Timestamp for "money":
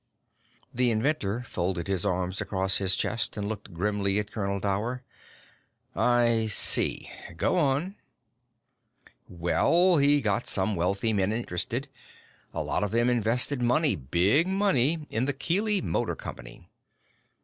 13.61-13.95, 14.47-15.05